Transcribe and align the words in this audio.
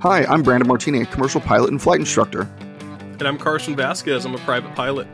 Hi, 0.00 0.24
I'm 0.26 0.44
Brandon 0.44 0.68
Martini, 0.68 1.02
a 1.02 1.06
commercial 1.06 1.40
pilot 1.40 1.70
and 1.70 1.82
flight 1.82 1.98
instructor. 1.98 2.42
And 3.00 3.22
I'm 3.22 3.36
Carson 3.36 3.74
Vasquez. 3.74 4.24
I'm 4.24 4.32
a 4.32 4.38
private 4.38 4.72
pilot. 4.76 5.08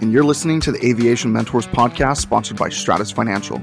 And 0.00 0.12
you're 0.12 0.24
listening 0.24 0.58
to 0.62 0.72
the 0.72 0.84
Aviation 0.84 1.32
Mentors 1.32 1.68
podcast 1.68 2.16
sponsored 2.16 2.56
by 2.56 2.68
Stratus 2.68 3.12
Financial. 3.12 3.62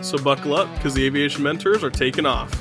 So 0.00 0.16
buckle 0.18 0.54
up 0.54 0.72
because 0.76 0.94
the 0.94 1.04
Aviation 1.06 1.42
Mentors 1.42 1.82
are 1.82 1.90
taking 1.90 2.24
off. 2.24 2.52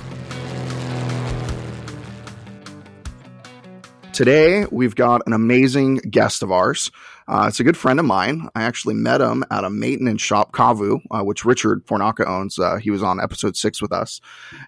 Today, 4.11 4.65
we've 4.71 4.95
got 4.95 5.21
an 5.27 5.33
amazing 5.33 5.97
guest 5.97 6.41
of 6.41 6.51
ours. 6.51 6.89
Uh, 7.29 7.45
it's 7.47 7.59
a 7.59 7.63
good 7.63 7.77
friend 7.77 7.99
of 7.99 8.05
mine. 8.07 8.49
I 8.55 8.63
actually 8.63 8.95
met 8.95 9.21
him 9.21 9.43
at 9.51 9.63
a 9.63 9.69
maintenance 9.69 10.21
shop, 10.21 10.51
Kavu, 10.51 10.99
uh, 11.11 11.21
which 11.23 11.45
Richard 11.45 11.85
Fornaka 11.85 12.25
owns. 12.25 12.57
Uh, 12.57 12.77
he 12.77 12.89
was 12.89 13.03
on 13.03 13.21
episode 13.21 13.55
six 13.55 13.79
with 13.83 13.93
us, 13.93 14.19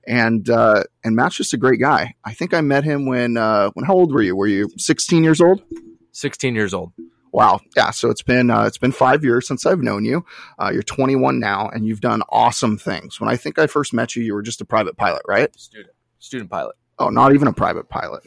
and 0.06 0.48
uh, 0.48 0.84
and 1.04 1.16
Matt's 1.16 1.38
just 1.38 1.56
a 1.56 1.58
great 1.58 1.80
guy. 1.80 2.14
I 2.24 2.34
think 2.34 2.54
I 2.54 2.62
met 2.62 2.84
him 2.84 3.08
when 3.08 3.36
uh, 3.36 3.72
when 3.72 3.84
how 3.84 3.96
old 3.96 4.14
were 4.14 4.22
you? 4.22 4.36
Were 4.36 4.46
you 4.46 4.70
16 4.78 5.24
years 5.24 5.42
old? 5.42 5.64
16 6.12 6.54
years 6.54 6.72
old. 6.76 6.94
Wow, 7.32 7.62
yeah. 7.76 7.90
So 7.90 8.12
it's 8.12 8.22
been 8.22 8.52
uh, 8.52 8.66
it's 8.66 8.78
been 8.78 8.92
five 8.92 9.24
years 9.24 9.48
since 9.48 9.66
I've 9.66 9.82
known 9.82 10.06
you. 10.06 10.24
you're 10.72 10.84
21 10.84 11.40
now, 11.40 11.68
and 11.68 11.88
you've 11.88 12.02
done 12.02 12.22
awesome 12.30 12.78
things. 12.78 13.20
When 13.20 13.30
I 13.30 13.38
think 13.38 13.58
I 13.58 13.66
first 13.66 13.92
met 13.92 14.16
you, 14.16 14.24
you 14.24 14.36
were 14.36 14.44
just 14.44 14.62
a 14.62 14.66
private 14.66 14.98
pilot, 14.98 15.24
right? 15.28 15.50
Student, 15.60 15.96
student 16.20 16.52
pilot. 16.52 16.76
Oh, 17.02 17.10
not 17.10 17.34
even 17.34 17.48
a 17.48 17.54
private 17.54 17.90
pilot. 17.90 18.24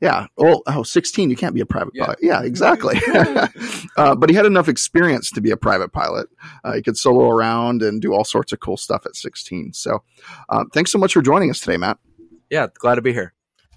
Yeah. 0.00 0.26
Well, 0.36 0.62
oh, 0.66 0.82
16, 0.82 1.28
you 1.28 1.36
can't 1.36 1.54
be 1.54 1.60
a 1.60 1.66
private 1.66 1.92
yeah. 1.94 2.04
pilot. 2.04 2.18
Yeah, 2.22 2.42
exactly. 2.42 2.98
uh, 3.96 4.14
but 4.14 4.30
he 4.30 4.34
had 4.34 4.46
enough 4.46 4.66
experience 4.66 5.30
to 5.32 5.42
be 5.42 5.50
a 5.50 5.58
private 5.58 5.92
pilot. 5.92 6.28
Uh, 6.64 6.72
he 6.72 6.82
could 6.82 6.96
solo 6.96 7.28
around 7.28 7.82
and 7.82 8.00
do 8.00 8.14
all 8.14 8.24
sorts 8.24 8.52
of 8.52 8.60
cool 8.60 8.78
stuff 8.78 9.04
at 9.04 9.14
16. 9.14 9.74
So 9.74 10.02
uh, 10.48 10.64
thanks 10.72 10.90
so 10.90 10.98
much 10.98 11.12
for 11.12 11.20
joining 11.20 11.50
us 11.50 11.60
today, 11.60 11.76
Matt. 11.76 11.98
Yeah, 12.48 12.68
glad 12.78 12.94
to 12.94 13.02
be 13.02 13.12
here. 13.12 13.34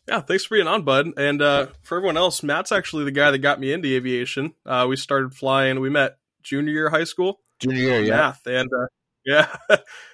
Yeah, 0.08 0.22
thanks 0.22 0.46
for 0.46 0.56
being 0.56 0.68
on, 0.68 0.84
bud. 0.84 1.12
And 1.18 1.42
uh, 1.42 1.68
for 1.84 1.98
everyone 1.98 2.16
else, 2.16 2.42
Matt's 2.42 2.72
actually 2.72 3.04
the 3.04 3.12
guy 3.12 3.32
that 3.32 3.40
got 3.40 3.60
me 3.60 3.74
into 3.74 3.94
aviation. 3.94 4.54
Uh, 4.66 4.86
we 4.88 4.96
started 4.96 5.34
flying, 5.34 5.82
we 5.82 5.90
met 5.90 6.18
junior 6.42 6.72
year 6.72 6.90
high 6.90 7.04
school. 7.04 7.42
Junior 7.60 7.82
year, 7.82 8.02
yeah. 8.02 8.16
Math. 8.16 8.48
And 8.48 8.70
uh, 8.74 8.88
yeah. 9.28 9.54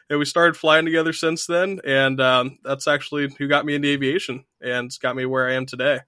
and 0.09 0.19
we 0.19 0.25
started 0.25 0.57
flying 0.57 0.85
together 0.85 1.13
since 1.13 1.45
then. 1.45 1.79
And 1.85 2.19
um, 2.19 2.57
that's 2.63 2.87
actually 2.87 3.29
who 3.37 3.47
got 3.47 3.65
me 3.65 3.75
into 3.75 3.87
aviation 3.87 4.43
and 4.59 4.91
got 5.01 5.15
me 5.15 5.25
where 5.25 5.47
I 5.47 5.53
am 5.53 5.67
today. 5.67 5.99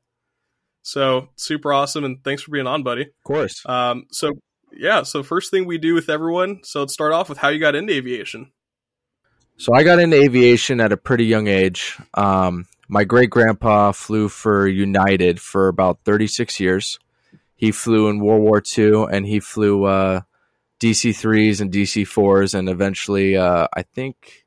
So 0.82 1.30
super 1.36 1.72
awesome. 1.72 2.04
And 2.04 2.24
thanks 2.24 2.42
for 2.42 2.52
being 2.52 2.68
on, 2.68 2.84
buddy. 2.84 3.04
Of 3.04 3.24
course. 3.24 3.64
Um, 3.66 4.08
so, 4.12 4.34
yeah. 4.74 5.04
So, 5.04 5.24
first 5.24 5.52
thing 5.52 5.66
we 5.66 5.78
do 5.78 5.94
with 5.94 6.10
everyone. 6.10 6.62
So, 6.64 6.82
let's 6.82 6.94
start 6.94 7.14
off 7.14 7.30
with 7.30 7.38
how 7.38 7.50
you 7.50 7.60
got 7.60 7.76
into 7.76 7.94
aviation. 7.94 8.52
So, 9.58 9.74
I 9.74 9.84
got 9.84 10.00
into 10.00 10.18
aviation 10.18 10.82
at 10.82 10.92
a 10.92 10.98
pretty 10.98 11.26
young 11.26 11.48
age. 11.48 11.98
Um, 12.14 12.68
my 12.88 13.04
great 13.04 13.30
grandpa 13.30 13.94
flew 13.94 14.30
for 14.30 14.68
United 14.68 15.40
for 15.40 15.70
about 15.70 16.00
36 16.06 16.60
years. 16.60 17.00
He 17.56 17.72
flew 17.72 18.10
in 18.10 18.20
World 18.20 18.42
War 18.42 18.62
II 18.78 19.06
and 19.10 19.26
he 19.26 19.40
flew 19.40 19.86
uh, 19.86 20.22
DC 20.80 21.16
threes 21.16 21.62
and 21.62 21.72
DC 21.72 22.08
fours, 22.08 22.54
and 22.54 22.70
eventually, 22.70 23.38
uh, 23.38 23.68
I 23.74 23.84
think 23.84 24.46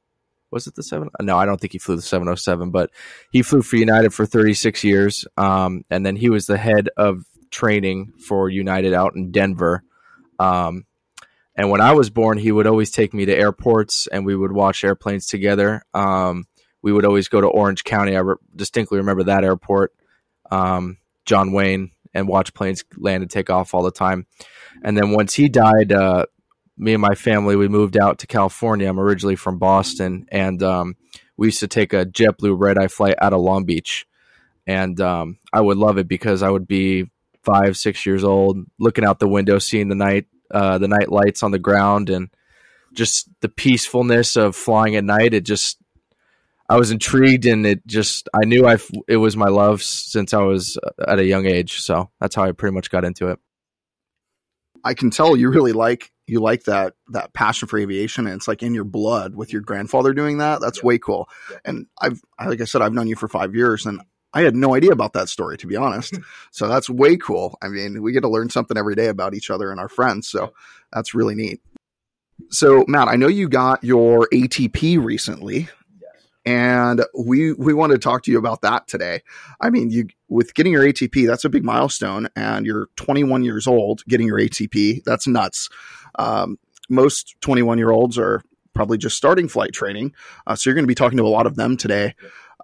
was 0.50 0.66
it 0.66 0.74
the 0.74 0.82
seven? 0.82 1.10
No, 1.20 1.36
I 1.36 1.44
don't 1.44 1.60
think 1.60 1.72
he 1.72 1.78
flew 1.78 1.96
the 1.96 2.02
seven 2.02 2.28
oh 2.28 2.34
seven, 2.34 2.70
but 2.70 2.90
he 3.30 3.42
flew 3.42 3.62
for 3.62 3.76
United 3.76 4.14
for 4.14 4.26
thirty 4.26 4.54
six 4.54 4.84
years, 4.84 5.26
um, 5.36 5.84
and 5.90 6.04
then 6.04 6.16
he 6.16 6.30
was 6.30 6.46
the 6.46 6.58
head 6.58 6.88
of 6.96 7.24
training 7.50 8.12
for 8.26 8.48
United 8.48 8.92
out 8.92 9.14
in 9.14 9.30
Denver. 9.30 9.82
Um, 10.38 10.84
and 11.54 11.70
when 11.70 11.80
I 11.80 11.92
was 11.92 12.08
born, 12.08 12.38
he 12.38 12.52
would 12.52 12.66
always 12.66 12.90
take 12.90 13.12
me 13.12 13.26
to 13.26 13.36
airports, 13.36 14.06
and 14.06 14.24
we 14.24 14.36
would 14.36 14.52
watch 14.52 14.84
airplanes 14.84 15.26
together. 15.26 15.82
Um, 15.92 16.46
we 16.82 16.92
would 16.92 17.04
always 17.04 17.28
go 17.28 17.40
to 17.40 17.48
Orange 17.48 17.84
County. 17.84 18.16
I 18.16 18.20
re- 18.20 18.36
distinctly 18.54 18.98
remember 18.98 19.24
that 19.24 19.44
airport, 19.44 19.92
um, 20.50 20.98
John 21.26 21.52
Wayne, 21.52 21.90
and 22.18 22.28
watch 22.28 22.54
planes 22.54 22.84
land 22.96 23.22
and 23.22 23.30
take 23.30 23.50
off 23.50 23.74
all 23.74 23.82
the 23.82 23.90
time. 23.90 24.26
And 24.82 24.96
then 24.96 25.12
once 25.12 25.34
he 25.34 25.48
died, 25.48 25.92
uh, 25.92 26.26
me 26.76 26.94
and 26.94 27.02
my 27.02 27.14
family 27.14 27.56
we 27.56 27.68
moved 27.68 27.98
out 27.98 28.20
to 28.20 28.26
California. 28.26 28.88
I'm 28.88 29.00
originally 29.00 29.36
from 29.36 29.58
Boston, 29.58 30.26
and 30.30 30.62
um, 30.62 30.96
we 31.36 31.48
used 31.48 31.60
to 31.60 31.68
take 31.68 31.92
a 31.92 32.06
JetBlue 32.06 32.56
red 32.58 32.78
eye 32.78 32.88
flight 32.88 33.16
out 33.20 33.32
of 33.32 33.40
Long 33.40 33.64
Beach, 33.64 34.06
and 34.66 35.00
um, 35.00 35.38
I 35.52 35.60
would 35.60 35.76
love 35.76 35.98
it 35.98 36.08
because 36.08 36.42
I 36.42 36.50
would 36.50 36.68
be 36.68 37.10
five, 37.42 37.76
six 37.76 38.06
years 38.06 38.24
old, 38.24 38.58
looking 38.78 39.04
out 39.04 39.18
the 39.18 39.28
window, 39.28 39.58
seeing 39.58 39.88
the 39.88 39.94
night, 39.94 40.26
uh, 40.52 40.78
the 40.78 40.88
night 40.88 41.10
lights 41.10 41.42
on 41.42 41.50
the 41.50 41.58
ground, 41.58 42.10
and 42.10 42.28
just 42.94 43.28
the 43.40 43.48
peacefulness 43.48 44.36
of 44.36 44.54
flying 44.54 44.96
at 44.96 45.04
night. 45.04 45.34
It 45.34 45.44
just 45.44 45.78
I 46.68 46.76
was 46.76 46.90
intrigued, 46.90 47.46
and 47.46 47.66
it 47.66 47.86
just 47.86 48.28
I 48.34 48.44
knew 48.44 48.66
I 48.66 48.78
it 49.06 49.16
was 49.16 49.36
my 49.36 49.48
love 49.48 49.82
since 49.82 50.34
I 50.34 50.42
was 50.42 50.78
uh, 50.82 51.04
at 51.06 51.18
a 51.18 51.24
young 51.24 51.46
age. 51.46 51.80
So 51.80 52.10
that's 52.20 52.34
how 52.34 52.44
I 52.44 52.52
pretty 52.52 52.74
much 52.74 52.90
got 52.90 53.04
into 53.04 53.28
it. 53.28 53.38
I 54.84 54.94
can 54.94 55.10
tell 55.10 55.36
you 55.36 55.50
really 55.50 55.72
like 55.72 56.12
you 56.26 56.40
like 56.40 56.64
that 56.64 56.94
that 57.08 57.32
passion 57.32 57.68
for 57.68 57.78
aviation 57.78 58.26
and 58.26 58.36
it's 58.36 58.48
like 58.48 58.62
in 58.62 58.74
your 58.74 58.84
blood 58.84 59.34
with 59.34 59.52
your 59.52 59.62
grandfather 59.62 60.12
doing 60.12 60.38
that. 60.38 60.60
That's 60.60 60.78
yeah. 60.78 60.86
way 60.86 60.98
cool. 60.98 61.28
Yeah. 61.50 61.56
And 61.64 61.86
I've 62.00 62.20
like 62.44 62.60
I 62.60 62.64
said, 62.64 62.82
I've 62.82 62.92
known 62.92 63.08
you 63.08 63.16
for 63.16 63.28
five 63.28 63.54
years 63.54 63.86
and 63.86 64.00
I 64.34 64.42
had 64.42 64.54
no 64.54 64.74
idea 64.74 64.92
about 64.92 65.14
that 65.14 65.28
story 65.28 65.56
to 65.58 65.66
be 65.66 65.76
honest. 65.76 66.18
so 66.50 66.68
that's 66.68 66.90
way 66.90 67.16
cool. 67.16 67.58
I 67.62 67.68
mean, 67.68 68.02
we 68.02 68.12
get 68.12 68.20
to 68.20 68.28
learn 68.28 68.50
something 68.50 68.76
every 68.76 68.94
day 68.94 69.08
about 69.08 69.34
each 69.34 69.50
other 69.50 69.70
and 69.70 69.80
our 69.80 69.88
friends. 69.88 70.28
So 70.28 70.52
that's 70.92 71.14
really 71.14 71.34
neat. 71.34 71.60
So 72.50 72.84
Matt, 72.86 73.08
I 73.08 73.16
know 73.16 73.28
you 73.28 73.48
got 73.48 73.82
your 73.82 74.28
ATP 74.32 75.02
recently 75.02 75.68
and 76.48 77.04
we 77.14 77.52
we 77.52 77.74
want 77.74 77.92
to 77.92 77.98
talk 77.98 78.22
to 78.22 78.30
you 78.30 78.38
about 78.38 78.62
that 78.62 78.88
today. 78.88 79.20
I 79.60 79.68
mean, 79.68 79.90
you 79.90 80.06
with 80.28 80.54
getting 80.54 80.72
your 80.72 80.82
ATP, 80.82 81.26
that's 81.26 81.44
a 81.44 81.50
big 81.50 81.62
milestone, 81.62 82.28
and 82.34 82.64
you're 82.64 82.88
21 82.96 83.44
years 83.44 83.66
old 83.66 84.02
getting 84.06 84.26
your 84.26 84.38
ATP. 84.38 85.04
That's 85.04 85.26
nuts. 85.26 85.68
Um, 86.18 86.58
most 86.88 87.36
21 87.42 87.76
year 87.76 87.90
olds 87.90 88.16
are 88.16 88.42
probably 88.72 88.96
just 88.96 89.14
starting 89.14 89.46
flight 89.46 89.72
training, 89.72 90.14
uh, 90.46 90.56
so 90.56 90.70
you're 90.70 90.74
going 90.74 90.84
to 90.84 90.88
be 90.88 90.94
talking 90.94 91.18
to 91.18 91.24
a 91.24 91.28
lot 91.28 91.46
of 91.46 91.56
them 91.56 91.76
today. 91.76 92.14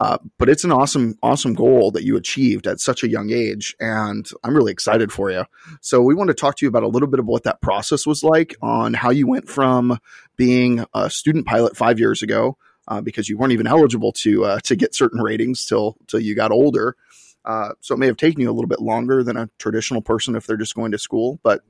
Uh, 0.01 0.17
but 0.39 0.49
it's 0.49 0.65
an 0.65 0.73
awesome, 0.73 1.17
awesome 1.23 1.53
goal 1.53 1.91
that 1.91 2.05
you 2.05 2.17
achieved 2.17 2.67
at 2.67 2.81
such 2.81 3.05
a 3.05 3.09
young 3.09 3.31
age, 3.31 3.77
and 3.81 4.29
I'm 4.43 4.57
really 4.57 4.73
excited 4.73 5.13
for 5.13 5.31
you. 5.31 5.45
So 5.83 6.01
we 6.01 6.15
want 6.15 6.29
to 6.29 6.35
talk 6.35 6.57
to 6.57 6.65
you 6.65 6.69
about 6.69 6.83
a 6.85 6.89
little 6.89 7.07
bit 7.07 7.21
of 7.21 7.27
what 7.27 7.45
that 7.45 7.61
process 7.61 8.07
was 8.07 8.25
like, 8.25 8.57
on 8.63 8.95
how 8.95 9.11
you 9.11 9.27
went 9.27 9.49
from 9.49 9.99
being 10.37 10.87
a 10.95 11.11
student 11.11 11.47
pilot 11.47 11.77
five 11.77 12.01
years 12.01 12.23
ago 12.23 12.57
uh, 12.89 13.01
because 13.01 13.29
you 13.29 13.37
weren't 13.37 13.53
even 13.53 13.67
eligible 13.67 14.13
to 14.13 14.45
uh, 14.45 14.61
to 14.61 14.77
get 14.77 14.95
certain 14.95 15.21
ratings 15.21 15.65
till 15.65 15.97
till 16.07 16.21
you 16.21 16.35
got 16.35 16.51
older. 16.51 16.97
Uh, 17.45 17.71
so 17.81 17.95
it 17.95 17.99
may 17.99 18.07
have 18.07 18.17
taken 18.17 18.41
you 18.41 18.51
a 18.51 18.53
little 18.53 18.69
bit 18.69 18.81
longer 18.81 19.23
than 19.23 19.37
a 19.37 19.51
traditional 19.59 20.01
person 20.01 20.35
if 20.35 20.47
they're 20.47 20.57
just 20.57 20.75
going 20.75 20.93
to 20.93 20.99
school. 20.99 21.39
But 21.43 21.63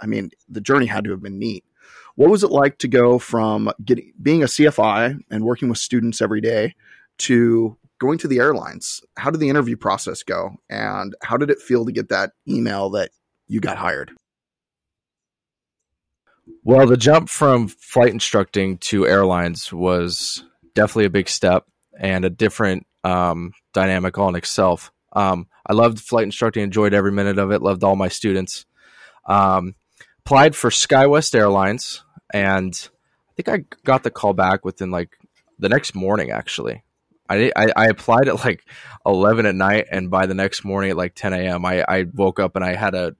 I 0.00 0.06
mean, 0.06 0.30
the 0.48 0.60
journey 0.60 0.86
had 0.86 1.04
to 1.04 1.10
have 1.10 1.22
been 1.22 1.38
neat. 1.38 1.64
What 2.14 2.30
was 2.30 2.44
it 2.44 2.50
like 2.50 2.78
to 2.78 2.88
go 2.88 3.18
from 3.18 3.70
getting 3.84 4.12
being 4.20 4.42
a 4.42 4.46
CFI 4.46 5.20
and 5.30 5.44
working 5.44 5.68
with 5.68 5.78
students 5.78 6.22
every 6.22 6.40
day 6.40 6.74
to 7.18 7.76
going 7.98 8.18
to 8.18 8.28
the 8.28 8.38
airlines? 8.38 9.02
How 9.16 9.30
did 9.30 9.40
the 9.40 9.48
interview 9.48 9.76
process 9.76 10.22
go, 10.22 10.56
and 10.70 11.14
how 11.22 11.36
did 11.36 11.50
it 11.50 11.60
feel 11.60 11.84
to 11.84 11.92
get 11.92 12.08
that 12.08 12.32
email 12.48 12.90
that 12.90 13.10
you 13.48 13.60
got 13.60 13.76
hired? 13.76 14.12
Well, 16.64 16.86
the 16.86 16.96
jump 16.96 17.28
from 17.28 17.68
flight 17.68 18.12
instructing 18.12 18.78
to 18.78 19.06
airlines 19.06 19.72
was 19.72 20.44
definitely 20.76 21.06
a 21.06 21.10
big 21.10 21.28
step 21.28 21.64
and 21.98 22.24
a 22.24 22.30
different 22.30 22.86
um, 23.02 23.52
dynamic 23.72 24.18
on 24.18 24.36
itself. 24.36 24.92
Um, 25.12 25.48
I 25.66 25.72
loved 25.72 25.98
flight 25.98 26.24
instructing, 26.24 26.62
enjoyed 26.62 26.94
every 26.94 27.10
minute 27.10 27.38
of 27.38 27.50
it, 27.50 27.62
loved 27.62 27.82
all 27.82 27.96
my 27.96 28.08
students. 28.08 28.66
Um, 29.24 29.74
applied 30.24 30.54
for 30.54 30.70
SkyWest 30.70 31.34
Airlines, 31.34 32.04
and 32.32 32.88
I 33.30 33.32
think 33.34 33.48
I 33.48 33.76
got 33.84 34.02
the 34.02 34.10
call 34.10 34.34
back 34.34 34.64
within 34.64 34.90
like 34.90 35.18
the 35.58 35.68
next 35.68 35.94
morning. 35.94 36.30
Actually, 36.30 36.84
I, 37.28 37.50
I, 37.56 37.68
I 37.76 37.86
applied 37.86 38.28
at 38.28 38.44
like 38.44 38.62
eleven 39.04 39.46
at 39.46 39.54
night, 39.54 39.86
and 39.90 40.10
by 40.10 40.26
the 40.26 40.34
next 40.34 40.64
morning 40.64 40.90
at 40.90 40.96
like 40.96 41.14
ten 41.14 41.32
a.m., 41.32 41.64
I, 41.64 41.84
I 41.88 42.04
woke 42.12 42.38
up 42.38 42.54
and 42.54 42.64
I 42.64 42.74
had 42.74 42.94
a 42.94 43.16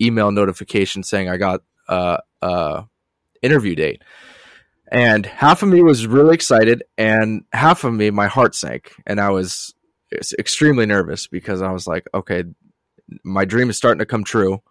email 0.00 0.30
notification 0.30 1.02
saying 1.02 1.28
I 1.28 1.38
got 1.38 1.62
uh, 1.88 2.18
uh 2.42 2.82
interview 3.42 3.74
date. 3.74 4.02
And 4.90 5.26
half 5.26 5.62
of 5.62 5.68
me 5.68 5.82
was 5.82 6.06
really 6.06 6.34
excited, 6.34 6.82
and 6.96 7.44
half 7.52 7.84
of 7.84 7.92
me, 7.92 8.10
my 8.10 8.26
heart 8.26 8.54
sank, 8.54 8.94
and 9.06 9.20
I 9.20 9.30
was 9.30 9.74
extremely 10.38 10.86
nervous 10.86 11.26
because 11.26 11.60
I 11.60 11.72
was 11.72 11.86
like, 11.86 12.06
okay, 12.14 12.44
my 13.22 13.44
dream 13.44 13.68
is 13.68 13.76
starting 13.76 13.98
to 13.98 14.06
come 14.06 14.24
true. 14.24 14.62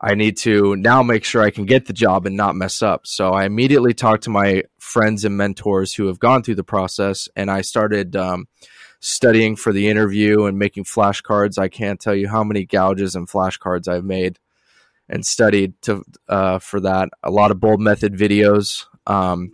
I 0.00 0.14
need 0.14 0.36
to 0.38 0.76
now 0.76 1.02
make 1.02 1.24
sure 1.24 1.42
I 1.42 1.50
can 1.50 1.66
get 1.66 1.86
the 1.86 1.92
job 1.92 2.26
and 2.26 2.36
not 2.36 2.54
mess 2.54 2.82
up. 2.82 3.06
So 3.06 3.32
I 3.32 3.44
immediately 3.44 3.94
talked 3.94 4.24
to 4.24 4.30
my 4.30 4.62
friends 4.78 5.24
and 5.24 5.36
mentors 5.36 5.94
who 5.94 6.06
have 6.06 6.20
gone 6.20 6.42
through 6.42 6.56
the 6.56 6.64
process, 6.64 7.28
and 7.36 7.50
I 7.50 7.60
started 7.60 8.16
um, 8.16 8.48
studying 9.00 9.56
for 9.56 9.72
the 9.72 9.88
interview 9.88 10.44
and 10.44 10.58
making 10.58 10.84
flashcards. 10.84 11.58
I 11.58 11.68
can't 11.68 12.00
tell 12.00 12.14
you 12.14 12.28
how 12.28 12.42
many 12.44 12.64
gouges 12.64 13.14
and 13.14 13.28
flashcards 13.28 13.88
I've 13.88 14.04
made 14.04 14.38
and 15.08 15.24
studied 15.24 15.80
to 15.82 16.04
uh, 16.28 16.58
for 16.58 16.80
that. 16.80 17.08
A 17.22 17.30
lot 17.30 17.50
of 17.50 17.58
Boldmethod 17.58 18.16
videos. 18.16 18.86
Um, 19.08 19.52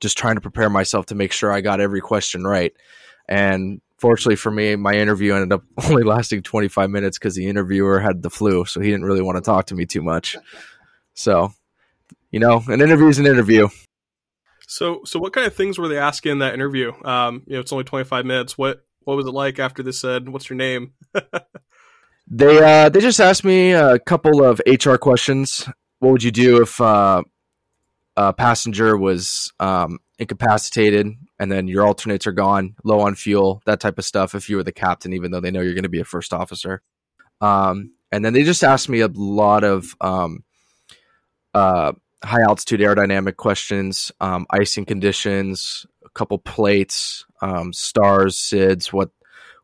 just 0.00 0.18
trying 0.18 0.34
to 0.34 0.40
prepare 0.40 0.68
myself 0.68 1.06
to 1.06 1.14
make 1.14 1.32
sure 1.32 1.50
I 1.50 1.60
got 1.62 1.80
every 1.80 2.00
question 2.00 2.44
right. 2.44 2.74
And 3.28 3.80
fortunately 3.98 4.36
for 4.36 4.50
me, 4.50 4.76
my 4.76 4.94
interview 4.94 5.34
ended 5.34 5.52
up 5.52 5.62
only 5.88 6.02
lasting 6.02 6.42
25 6.42 6.90
minutes 6.90 7.18
because 7.18 7.34
the 7.34 7.46
interviewer 7.46 8.00
had 8.00 8.22
the 8.22 8.30
flu, 8.30 8.64
so 8.64 8.80
he 8.80 8.90
didn't 8.90 9.06
really 9.06 9.22
want 9.22 9.36
to 9.36 9.42
talk 9.42 9.66
to 9.66 9.74
me 9.74 9.86
too 9.86 10.02
much. 10.02 10.36
So, 11.14 11.52
you 12.30 12.40
know, 12.40 12.62
an 12.68 12.80
interview 12.80 13.08
is 13.08 13.18
an 13.18 13.26
interview. 13.26 13.68
So, 14.68 15.02
so 15.04 15.18
what 15.18 15.32
kind 15.32 15.46
of 15.46 15.54
things 15.54 15.78
were 15.78 15.88
they 15.88 15.98
asking 15.98 16.32
in 16.32 16.38
that 16.40 16.54
interview? 16.54 16.92
Um, 17.04 17.44
you 17.46 17.54
know, 17.54 17.60
it's 17.60 17.72
only 17.72 17.84
25 17.84 18.26
minutes. 18.26 18.58
What 18.58 18.84
what 19.04 19.16
was 19.16 19.26
it 19.26 19.30
like 19.30 19.60
after 19.60 19.84
they 19.84 19.92
said, 19.92 20.28
"What's 20.28 20.50
your 20.50 20.56
name"? 20.56 20.92
they 22.26 22.58
uh, 22.58 22.88
they 22.88 23.00
just 23.00 23.20
asked 23.20 23.44
me 23.44 23.70
a 23.70 24.00
couple 24.00 24.44
of 24.44 24.60
HR 24.66 24.96
questions. 24.96 25.68
What 26.00 26.10
would 26.10 26.22
you 26.24 26.32
do 26.32 26.60
if 26.60 26.80
uh, 26.80 27.22
a 28.16 28.32
passenger 28.32 28.96
was 28.96 29.52
um, 29.60 29.98
incapacitated 30.18 31.08
and 31.38 31.52
then 31.52 31.68
your 31.68 31.86
alternates 31.86 32.26
are 32.26 32.32
gone, 32.32 32.74
low 32.84 33.00
on 33.00 33.14
fuel, 33.14 33.62
that 33.66 33.80
type 33.80 33.98
of 33.98 34.04
stuff? 34.04 34.34
If 34.34 34.48
you 34.48 34.56
were 34.56 34.62
the 34.62 34.72
captain, 34.72 35.12
even 35.12 35.30
though 35.30 35.40
they 35.40 35.50
know 35.50 35.60
you're 35.60 35.74
going 35.74 35.82
to 35.82 35.88
be 35.88 36.00
a 36.00 36.04
first 36.04 36.32
officer, 36.32 36.82
um, 37.40 37.92
and 38.10 38.24
then 38.24 38.32
they 38.32 38.42
just 38.42 38.64
asked 38.64 38.88
me 38.88 39.00
a 39.00 39.08
lot 39.08 39.64
of 39.64 39.94
um, 40.00 40.44
uh, 41.52 41.92
high 42.24 42.42
altitude 42.42 42.80
aerodynamic 42.80 43.36
questions, 43.36 44.12
um, 44.20 44.46
icing 44.50 44.84
conditions, 44.84 45.86
a 46.04 46.08
couple 46.10 46.38
plates, 46.38 47.24
um, 47.42 47.72
stars, 47.72 48.36
SIDS, 48.36 48.92
what 48.92 49.10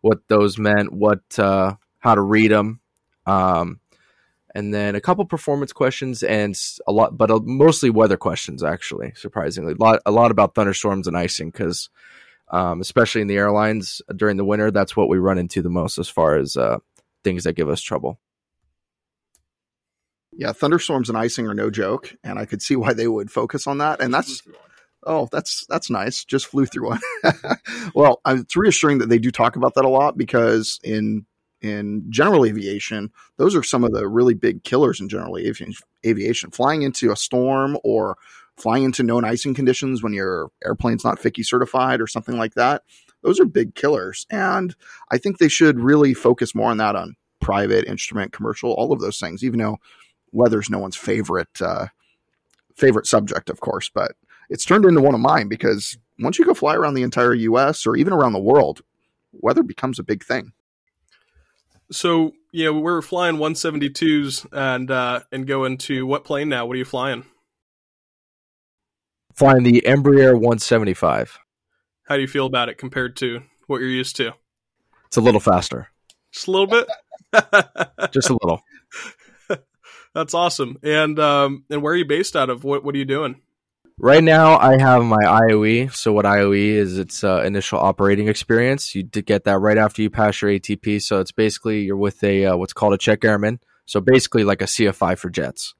what 0.00 0.18
those 0.28 0.58
meant, 0.58 0.92
what 0.92 1.20
uh, 1.38 1.74
how 2.00 2.14
to 2.14 2.20
read 2.20 2.50
them, 2.50 2.80
um, 3.26 3.80
and 4.54 4.72
then 4.72 4.94
a 4.94 5.00
couple 5.00 5.24
performance 5.24 5.72
questions 5.72 6.22
and 6.22 6.58
a 6.86 6.92
lot, 6.92 7.16
but 7.16 7.30
mostly 7.44 7.90
weather 7.90 8.16
questions. 8.16 8.62
Actually, 8.62 9.12
surprisingly, 9.16 9.74
a 9.74 9.76
lot 9.76 10.00
a 10.06 10.10
lot 10.10 10.30
about 10.30 10.54
thunderstorms 10.54 11.06
and 11.06 11.16
icing 11.16 11.50
because. 11.50 11.90
Um, 12.50 12.82
especially 12.82 13.22
in 13.22 13.28
the 13.28 13.38
airlines 13.38 14.02
during 14.14 14.36
the 14.36 14.44
winter, 14.44 14.70
that's 14.70 14.94
what 14.94 15.08
we 15.08 15.16
run 15.16 15.38
into 15.38 15.62
the 15.62 15.70
most 15.70 15.96
as 15.96 16.10
far 16.10 16.36
as 16.36 16.54
uh, 16.54 16.80
things 17.24 17.44
that 17.44 17.54
give 17.54 17.70
us 17.70 17.80
trouble. 17.80 18.20
Yeah, 20.32 20.52
thunderstorms 20.52 21.08
and 21.08 21.16
icing 21.16 21.46
are 21.46 21.54
no 21.54 21.70
joke, 21.70 22.14
and 22.22 22.38
I 22.38 22.44
could 22.44 22.60
see 22.60 22.76
why 22.76 22.92
they 22.92 23.08
would 23.08 23.30
focus 23.30 23.66
on 23.66 23.78
that. 23.78 24.02
And 24.02 24.12
that's 24.12 24.42
Oh, 25.04 25.28
that's 25.32 25.66
that's 25.68 25.90
nice. 25.90 26.24
Just 26.24 26.46
flew 26.46 26.66
through 26.66 26.88
one. 26.88 27.00
well, 27.94 28.20
it's 28.26 28.56
reassuring 28.56 28.98
that 28.98 29.08
they 29.08 29.18
do 29.18 29.30
talk 29.30 29.56
about 29.56 29.74
that 29.74 29.84
a 29.84 29.88
lot 29.88 30.16
because 30.16 30.78
in 30.84 31.26
in 31.62 32.04
general 32.10 32.44
aviation, 32.44 33.10
those 33.36 33.54
are 33.54 33.62
some 33.62 33.84
of 33.84 33.92
the 33.92 34.06
really 34.08 34.34
big 34.34 34.64
killers 34.64 35.00
in 35.00 35.08
general 35.08 35.38
aviation. 35.38 36.50
Flying 36.50 36.82
into 36.82 37.12
a 37.12 37.16
storm 37.16 37.78
or 37.84 38.16
flying 38.56 38.84
into 38.84 39.02
known 39.02 39.24
icing 39.24 39.54
conditions 39.54 40.02
when 40.02 40.12
your 40.12 40.50
airplane's 40.64 41.04
not 41.04 41.18
FIKI 41.18 41.44
certified 41.44 42.00
or 42.00 42.06
something 42.06 42.36
like 42.36 42.54
that, 42.54 42.82
those 43.22 43.40
are 43.40 43.44
big 43.44 43.74
killers. 43.74 44.26
And 44.30 44.74
I 45.10 45.18
think 45.18 45.38
they 45.38 45.48
should 45.48 45.78
really 45.78 46.14
focus 46.14 46.54
more 46.54 46.70
on 46.70 46.76
that 46.78 46.96
on 46.96 47.16
private, 47.40 47.86
instrument, 47.86 48.32
commercial, 48.32 48.72
all 48.72 48.92
of 48.92 49.00
those 49.00 49.18
things. 49.18 49.44
Even 49.44 49.60
though 49.60 49.78
weather's 50.32 50.68
no 50.68 50.78
one's 50.78 50.96
favorite 50.96 51.60
uh, 51.60 51.86
favorite 52.74 53.06
subject, 53.06 53.50
of 53.50 53.60
course, 53.60 53.88
but 53.88 54.12
it's 54.50 54.64
turned 54.64 54.84
into 54.84 55.00
one 55.00 55.14
of 55.14 55.20
mine 55.20 55.48
because 55.48 55.96
once 56.18 56.38
you 56.38 56.44
go 56.44 56.54
fly 56.54 56.74
around 56.74 56.94
the 56.94 57.02
entire 57.02 57.34
US 57.34 57.86
or 57.86 57.96
even 57.96 58.12
around 58.12 58.32
the 58.32 58.38
world, 58.38 58.82
weather 59.32 59.62
becomes 59.62 59.98
a 59.98 60.04
big 60.04 60.24
thing. 60.24 60.52
So, 61.92 62.32
know, 62.64 62.72
we're 62.78 63.02
flying 63.02 63.36
172s 63.36 64.46
and 64.50 64.90
uh 64.90 65.20
and 65.30 65.46
going 65.46 65.78
to 65.78 66.06
what 66.06 66.24
plane 66.24 66.48
now? 66.48 66.66
What 66.66 66.74
are 66.74 66.78
you 66.78 66.84
flying? 66.84 67.24
Flying 69.34 69.62
the 69.62 69.82
Embraer 69.86 70.32
175. 70.32 71.38
How 72.04 72.16
do 72.16 72.22
you 72.22 72.28
feel 72.28 72.46
about 72.46 72.68
it 72.68 72.78
compared 72.78 73.16
to 73.16 73.42
what 73.66 73.80
you're 73.80 73.88
used 73.88 74.16
to? 74.16 74.32
It's 75.06 75.16
a 75.16 75.20
little 75.20 75.40
faster. 75.40 75.88
Just 76.32 76.48
a 76.48 76.50
little 76.50 76.66
bit? 76.66 76.88
Just 78.12 78.30
a 78.30 78.38
little. 78.42 78.62
That's 80.14 80.34
awesome. 80.34 80.78
And 80.82 81.18
um 81.18 81.64
and 81.70 81.82
where 81.82 81.92
are 81.92 81.96
you 81.96 82.06
based 82.06 82.36
out 82.36 82.48
of? 82.48 82.64
What 82.64 82.84
what 82.84 82.94
are 82.94 82.98
you 82.98 83.04
doing? 83.04 83.40
Right 83.98 84.24
now, 84.24 84.56
I 84.58 84.80
have 84.80 85.04
my 85.04 85.22
IOE. 85.22 85.94
So, 85.94 86.12
what 86.12 86.24
IOE 86.24 86.76
is, 86.76 86.98
it's 86.98 87.22
uh, 87.22 87.42
initial 87.42 87.78
operating 87.78 88.28
experience. 88.28 88.94
You 88.94 89.02
get 89.02 89.44
that 89.44 89.58
right 89.58 89.76
after 89.76 90.02
you 90.02 90.08
pass 90.08 90.40
your 90.40 90.50
ATP. 90.50 91.02
So, 91.02 91.20
it's 91.20 91.32
basically 91.32 91.82
you're 91.82 91.96
with 91.96 92.22
a 92.24 92.46
uh, 92.46 92.56
what's 92.56 92.72
called 92.72 92.94
a 92.94 92.98
check 92.98 93.24
airman. 93.24 93.60
So, 93.84 94.00
basically, 94.00 94.44
like 94.44 94.62
a 94.62 94.66
CFI 94.66 95.18
for 95.18 95.28
jets. 95.28 95.74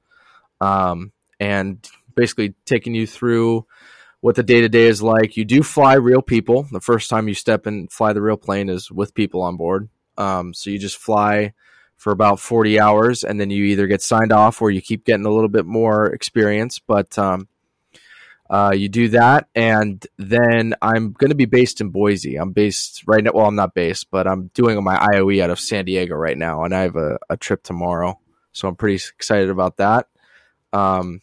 Um, 0.61 1.11
and 1.39 1.85
basically 2.15 2.53
taking 2.65 2.93
you 2.93 3.07
through 3.07 3.65
what 4.21 4.35
the 4.35 4.43
day 4.43 4.61
to 4.61 4.69
day 4.69 4.85
is 4.85 5.01
like. 5.01 5.35
You 5.35 5.43
do 5.43 5.63
fly 5.63 5.95
real 5.95 6.21
people. 6.21 6.67
The 6.71 6.79
first 6.79 7.09
time 7.09 7.27
you 7.27 7.33
step 7.33 7.65
and 7.65 7.91
fly 7.91 8.13
the 8.13 8.21
real 8.21 8.37
plane 8.37 8.69
is 8.69 8.91
with 8.91 9.15
people 9.15 9.41
on 9.41 9.57
board. 9.57 9.89
Um, 10.17 10.53
so, 10.53 10.69
you 10.69 10.77
just 10.77 10.97
fly 10.97 11.53
for 11.97 12.11
about 12.11 12.39
40 12.39 12.79
hours 12.79 13.23
and 13.23 13.39
then 13.39 13.49
you 13.49 13.63
either 13.65 13.87
get 13.87 14.01
signed 14.01 14.33
off 14.33 14.61
or 14.61 14.69
you 14.69 14.81
keep 14.81 15.05
getting 15.05 15.25
a 15.25 15.31
little 15.31 15.49
bit 15.49 15.65
more 15.65 16.07
experience. 16.07 16.77
But, 16.79 17.17
um, 17.17 17.47
uh, 18.49 18.73
you 18.75 18.89
do 18.89 19.09
that, 19.09 19.47
and 19.55 20.05
then 20.17 20.75
I'm 20.81 21.13
going 21.13 21.29
to 21.29 21.35
be 21.35 21.45
based 21.45 21.81
in 21.81 21.89
Boise. 21.89 22.35
I'm 22.35 22.51
based 22.51 23.03
right 23.07 23.23
now. 23.23 23.31
Well, 23.33 23.47
I'm 23.47 23.55
not 23.55 23.73
based, 23.73 24.11
but 24.11 24.27
I'm 24.27 24.47
doing 24.53 24.81
my 24.83 24.97
IOE 24.97 25.41
out 25.41 25.49
of 25.49 25.59
San 25.59 25.85
Diego 25.85 26.15
right 26.15 26.37
now, 26.37 26.63
and 26.63 26.73
I 26.75 26.81
have 26.81 26.95
a, 26.95 27.17
a 27.29 27.37
trip 27.37 27.63
tomorrow, 27.63 28.19
so 28.51 28.67
I'm 28.67 28.75
pretty 28.75 28.95
excited 28.95 29.49
about 29.49 29.77
that. 29.77 30.07
Um, 30.73 31.21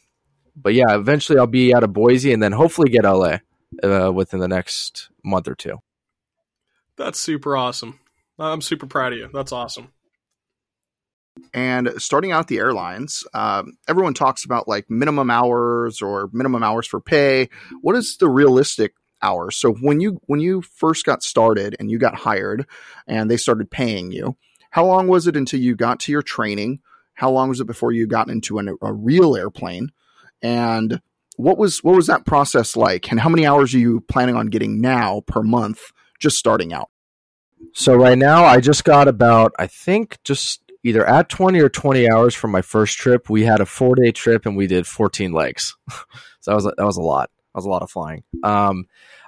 but 0.56 0.74
yeah, 0.74 0.94
eventually 0.94 1.38
I'll 1.38 1.46
be 1.46 1.74
out 1.74 1.84
of 1.84 1.92
Boise, 1.92 2.32
and 2.32 2.42
then 2.42 2.52
hopefully 2.52 2.90
get 2.90 3.04
LA 3.04 3.38
uh, 3.82 4.10
within 4.12 4.40
the 4.40 4.48
next 4.48 5.10
month 5.22 5.46
or 5.46 5.54
two. 5.54 5.78
That's 6.96 7.20
super 7.20 7.56
awesome. 7.56 8.00
I'm 8.38 8.62
super 8.62 8.86
proud 8.86 9.12
of 9.12 9.18
you. 9.18 9.30
That's 9.32 9.52
awesome. 9.52 9.92
And 11.52 11.92
starting 11.98 12.32
out 12.32 12.48
the 12.48 12.58
airlines, 12.58 13.24
um, 13.34 13.72
everyone 13.88 14.14
talks 14.14 14.44
about 14.44 14.68
like 14.68 14.88
minimum 14.88 15.30
hours 15.30 16.02
or 16.02 16.30
minimum 16.32 16.62
hours 16.62 16.86
for 16.86 17.00
pay. 17.00 17.48
What 17.82 17.96
is 17.96 18.16
the 18.18 18.28
realistic 18.28 18.94
hours? 19.22 19.56
So 19.56 19.72
when 19.72 20.00
you 20.00 20.20
when 20.26 20.40
you 20.40 20.62
first 20.62 21.04
got 21.04 21.22
started 21.22 21.76
and 21.78 21.90
you 21.90 21.98
got 21.98 22.14
hired 22.14 22.66
and 23.06 23.30
they 23.30 23.36
started 23.36 23.70
paying 23.70 24.12
you, 24.12 24.36
how 24.70 24.86
long 24.86 25.08
was 25.08 25.26
it 25.26 25.36
until 25.36 25.60
you 25.60 25.74
got 25.74 26.00
to 26.00 26.12
your 26.12 26.22
training? 26.22 26.80
How 27.14 27.30
long 27.30 27.48
was 27.48 27.60
it 27.60 27.66
before 27.66 27.92
you 27.92 28.06
got 28.06 28.28
into 28.28 28.58
an, 28.58 28.76
a 28.80 28.92
real 28.92 29.36
airplane? 29.36 29.90
And 30.42 31.00
what 31.36 31.58
was 31.58 31.82
what 31.82 31.96
was 31.96 32.06
that 32.06 32.26
process 32.26 32.76
like? 32.76 33.10
And 33.10 33.20
how 33.20 33.28
many 33.28 33.46
hours 33.46 33.74
are 33.74 33.78
you 33.78 34.00
planning 34.02 34.36
on 34.36 34.46
getting 34.46 34.80
now 34.80 35.22
per 35.26 35.42
month 35.42 35.80
just 36.18 36.38
starting 36.38 36.72
out? 36.72 36.90
So 37.72 37.94
right 37.94 38.18
now 38.18 38.44
I 38.44 38.60
just 38.60 38.84
got 38.84 39.08
about 39.08 39.52
I 39.58 39.66
think 39.66 40.18
just 40.24 40.62
either 40.82 41.06
at 41.06 41.28
20 41.28 41.60
or 41.60 41.68
20 41.68 42.10
hours 42.10 42.34
from 42.34 42.50
my 42.50 42.62
first 42.62 42.96
trip. 42.98 43.28
We 43.28 43.44
had 43.44 43.60
a 43.60 43.66
four 43.66 43.94
day 43.94 44.12
trip 44.12 44.46
and 44.46 44.56
we 44.56 44.66
did 44.66 44.86
14 44.86 45.32
legs. 45.32 45.76
so 46.40 46.50
that 46.50 46.54
was, 46.54 46.64
that 46.64 46.84
was 46.84 46.96
a 46.96 47.02
lot. 47.02 47.30
That 47.52 47.58
was 47.58 47.66
a 47.66 47.70
lot 47.70 47.82
of 47.82 47.90
flying. 47.90 48.22
Um, 48.42 48.86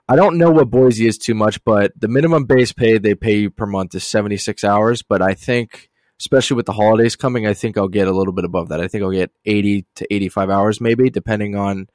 I 0.09 0.17
don't 0.17 0.39
know 0.39 0.51
what 0.51 0.71
Boise 0.71 1.07
is 1.07 1.19
too 1.19 1.35
much, 1.35 1.63
but 1.65 1.93
the 1.99 2.09
minimum 2.09 2.45
base 2.45 2.73
pay 2.73 2.99
they 2.99 3.15
pay 3.15 3.39
you 3.39 3.51
per 3.51 3.67
month 3.67 3.95
is 3.95 4.05
76 4.05 4.65
hours. 4.65 5.03
But 5.03 5.23
I 5.23 5.35
think, 5.35 5.91
especially 6.21 6.57
with 6.57 6.67
the 6.67 6.73
holidays 6.73 7.17
coming, 7.17 7.47
I 7.47 7.55
think 7.55 7.77
I'll 7.77 7.89
get 7.89 8.09
a 8.09 8.13
little 8.13 8.33
bit 8.33 8.45
above 8.45 8.69
that. 8.69 8.81
I 8.81 8.89
think 8.89 9.05
I'll 9.05 9.11
get 9.11 9.31
80 9.45 9.87
to 9.97 10.15
85 10.15 10.51
hours, 10.51 10.81
maybe, 10.81 11.09
depending 11.09 11.55
on 11.57 11.89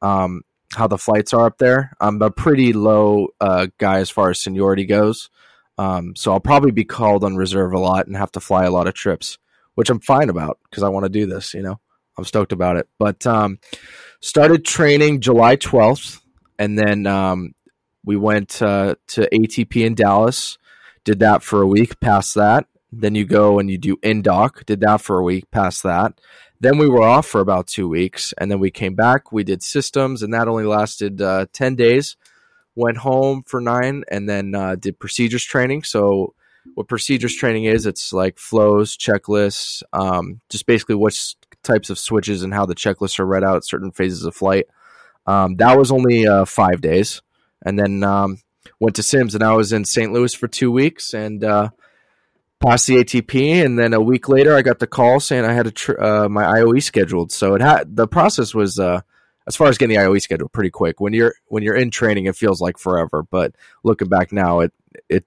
um, 0.00 0.42
how 0.74 0.86
the 0.86 0.98
flights 0.98 1.32
are 1.32 1.46
up 1.46 1.58
there. 1.58 1.92
I'm 2.00 2.20
a 2.20 2.30
pretty 2.30 2.72
low 2.72 3.28
uh, 3.40 3.68
guy 3.78 3.98
as 3.98 4.10
far 4.10 4.30
as 4.30 4.40
seniority 4.40 4.84
goes. 4.84 5.30
Um, 5.78 6.14
so 6.16 6.32
I'll 6.32 6.40
probably 6.40 6.70
be 6.70 6.84
called 6.84 7.24
on 7.24 7.36
reserve 7.36 7.72
a 7.72 7.78
lot 7.78 8.06
and 8.06 8.16
have 8.16 8.32
to 8.32 8.40
fly 8.40 8.64
a 8.64 8.70
lot 8.70 8.86
of 8.86 8.94
trips, 8.94 9.38
which 9.74 9.90
I'm 9.90 10.00
fine 10.00 10.28
about 10.28 10.58
because 10.64 10.82
I 10.82 10.88
want 10.88 11.04
to 11.04 11.10
do 11.10 11.26
this. 11.26 11.54
You 11.54 11.62
know, 11.62 11.80
I'm 12.16 12.24
stoked 12.24 12.52
about 12.52 12.76
it. 12.76 12.88
But 12.98 13.26
um, 13.26 13.58
started 14.20 14.64
training 14.64 15.20
July 15.20 15.56
12th, 15.56 16.20
and 16.58 16.78
then 16.78 17.06
um, 17.06 17.54
we 18.04 18.16
went 18.16 18.60
uh, 18.60 18.96
to 19.08 19.28
ATP 19.32 19.84
in 19.84 19.94
Dallas. 19.94 20.58
Did 21.04 21.20
that 21.20 21.42
for 21.42 21.62
a 21.62 21.66
week. 21.66 21.98
Past 22.00 22.34
that, 22.36 22.66
then 22.92 23.14
you 23.14 23.24
go 23.24 23.58
and 23.58 23.70
you 23.70 23.78
do 23.78 23.96
indoc. 23.98 24.64
Did 24.66 24.80
that 24.80 25.00
for 25.00 25.18
a 25.18 25.24
week. 25.24 25.50
Past 25.50 25.82
that, 25.82 26.20
then 26.60 26.78
we 26.78 26.88
were 26.88 27.02
off 27.02 27.26
for 27.26 27.40
about 27.40 27.66
two 27.66 27.88
weeks, 27.88 28.32
and 28.38 28.50
then 28.50 28.60
we 28.60 28.70
came 28.70 28.94
back. 28.94 29.32
We 29.32 29.42
did 29.42 29.62
systems, 29.62 30.22
and 30.22 30.32
that 30.32 30.46
only 30.46 30.64
lasted 30.64 31.20
uh, 31.20 31.46
ten 31.52 31.74
days 31.74 32.16
went 32.74 32.98
home 32.98 33.42
for 33.46 33.60
nine, 33.60 34.04
and 34.08 34.28
then 34.28 34.54
uh, 34.54 34.76
did 34.76 34.98
procedures 34.98 35.44
training. 35.44 35.84
So, 35.84 36.34
what 36.74 36.88
procedures 36.88 37.34
training 37.34 37.64
is, 37.64 37.86
it's 37.86 38.12
like 38.12 38.38
flows, 38.38 38.96
checklists, 38.96 39.82
um, 39.92 40.40
just 40.48 40.66
basically 40.66 40.94
what 40.94 41.18
types 41.62 41.90
of 41.90 41.98
switches 41.98 42.42
and 42.42 42.54
how 42.54 42.66
the 42.66 42.74
checklists 42.74 43.18
are 43.18 43.26
read 43.26 43.44
out 43.44 43.66
certain 43.66 43.90
phases 43.90 44.24
of 44.24 44.34
flight. 44.34 44.66
Um, 45.26 45.56
that 45.56 45.76
was 45.76 45.90
only 45.90 46.26
uh, 46.26 46.44
five 46.44 46.80
days, 46.80 47.22
and 47.64 47.78
then 47.78 48.02
um, 48.04 48.38
went 48.80 48.96
to 48.96 49.02
Sims, 49.02 49.34
and 49.34 49.44
I 49.44 49.54
was 49.54 49.72
in 49.72 49.84
St. 49.84 50.12
Louis 50.12 50.34
for 50.34 50.48
two 50.48 50.70
weeks, 50.70 51.14
and 51.14 51.44
uh, 51.44 51.70
passed 52.62 52.86
the 52.86 52.96
ATP, 52.96 53.64
and 53.64 53.78
then 53.78 53.92
a 53.92 54.00
week 54.00 54.28
later, 54.28 54.54
I 54.54 54.62
got 54.62 54.78
the 54.78 54.86
call 54.86 55.20
saying 55.20 55.44
I 55.44 55.52
had 55.52 55.66
a 55.66 55.70
tr- 55.70 56.00
uh, 56.00 56.28
my 56.28 56.44
IOE 56.44 56.82
scheduled. 56.82 57.32
So 57.32 57.54
it 57.54 57.60
had 57.60 57.96
the 57.96 58.08
process 58.08 58.54
was 58.54 58.78
uh, 58.78 59.02
as 59.46 59.56
far 59.56 59.68
as 59.68 59.78
getting 59.78 59.96
the 59.96 60.02
IOE 60.02 60.20
schedule 60.20 60.48
pretty 60.48 60.70
quick. 60.70 61.00
When 61.00 61.12
you're 61.12 61.34
when 61.46 61.62
you're 61.62 61.76
in 61.76 61.90
training, 61.90 62.26
it 62.26 62.36
feels 62.36 62.60
like 62.60 62.78
forever, 62.78 63.22
but 63.30 63.54
looking 63.84 64.08
back 64.08 64.32
now, 64.32 64.60
it 64.60 64.72
it 65.08 65.24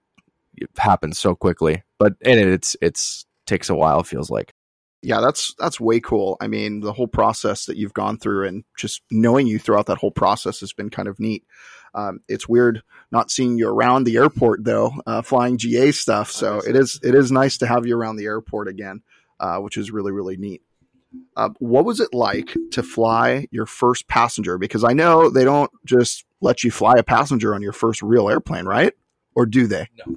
it 0.55 0.69
happens 0.77 1.17
so 1.17 1.35
quickly. 1.35 1.83
But 1.97 2.13
and 2.23 2.39
it, 2.39 2.47
it's 2.47 2.75
it's 2.81 3.25
takes 3.45 3.69
a 3.69 3.75
while. 3.75 4.01
It 4.01 4.07
feels 4.07 4.29
like. 4.29 4.53
Yeah, 5.01 5.21
that's 5.21 5.53
that's 5.59 5.79
way 5.79 5.99
cool. 5.99 6.35
I 6.41 6.47
mean, 6.47 6.79
the 6.79 6.93
whole 6.93 7.07
process 7.07 7.65
that 7.65 7.77
you've 7.77 7.93
gone 7.93 8.17
through 8.17 8.47
and 8.47 8.63
just 8.75 9.01
knowing 9.11 9.45
you 9.45 9.59
throughout 9.59 9.85
that 9.85 9.99
whole 9.99 10.11
process 10.11 10.61
has 10.61 10.73
been 10.73 10.89
kind 10.89 11.07
of 11.07 11.19
neat. 11.19 11.43
Um, 11.93 12.21
it's 12.27 12.49
weird 12.49 12.81
not 13.11 13.29
seeing 13.29 13.57
you 13.57 13.69
around 13.69 14.03
the 14.03 14.17
airport 14.17 14.63
though, 14.63 14.91
uh, 15.05 15.21
flying 15.21 15.57
GA 15.57 15.91
stuff. 15.91 16.31
So 16.31 16.59
it 16.67 16.75
is 16.75 16.99
it 17.03 17.13
is 17.13 17.31
nice 17.31 17.57
to 17.59 17.67
have 17.67 17.85
you 17.85 17.95
around 17.95 18.15
the 18.15 18.25
airport 18.25 18.67
again, 18.67 19.03
uh, 19.39 19.59
which 19.59 19.77
is 19.77 19.91
really 19.91 20.11
really 20.11 20.37
neat. 20.37 20.63
Uh, 21.35 21.49
what 21.59 21.85
was 21.85 21.99
it 21.99 22.13
like 22.13 22.55
to 22.71 22.81
fly 22.83 23.47
your 23.51 23.65
first 23.65 24.07
passenger? 24.07 24.57
Because 24.57 24.83
I 24.83 24.93
know 24.93 25.29
they 25.29 25.43
don't 25.43 25.71
just 25.85 26.25
let 26.41 26.63
you 26.63 26.71
fly 26.71 26.95
a 26.97 27.03
passenger 27.03 27.53
on 27.53 27.61
your 27.61 27.73
first 27.73 28.01
real 28.01 28.29
airplane, 28.29 28.65
right? 28.65 28.93
Or 29.35 29.45
do 29.45 29.67
they? 29.67 29.87
No. 30.05 30.15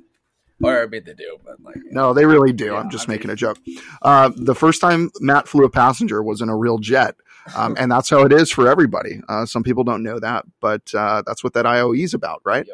Or 0.62 0.82
I 0.82 0.86
mean, 0.86 1.04
they 1.04 1.14
do, 1.14 1.38
but 1.44 1.60
like 1.62 1.76
no, 1.90 2.12
they 2.12 2.24
really 2.26 2.52
do. 2.52 2.66
Yeah, 2.66 2.74
I'm 2.74 2.90
just 2.90 3.08
I 3.08 3.12
making 3.12 3.28
mean- 3.28 3.34
a 3.34 3.36
joke. 3.36 3.58
Uh, 4.02 4.30
the 4.34 4.54
first 4.56 4.80
time 4.80 5.10
Matt 5.20 5.46
flew 5.46 5.64
a 5.64 5.70
passenger 5.70 6.22
was 6.22 6.40
in 6.40 6.48
a 6.48 6.56
real 6.56 6.78
jet, 6.78 7.14
um, 7.54 7.76
and 7.78 7.90
that's 7.92 8.10
how 8.10 8.22
it 8.24 8.32
is 8.32 8.50
for 8.50 8.68
everybody. 8.68 9.20
Uh, 9.28 9.46
some 9.46 9.62
people 9.62 9.84
don't 9.84 10.02
know 10.02 10.18
that, 10.18 10.44
but 10.60 10.82
uh, 10.94 11.22
that's 11.24 11.44
what 11.44 11.52
that 11.54 11.64
IOE 11.64 12.02
is 12.02 12.12
about, 12.12 12.42
right? 12.44 12.66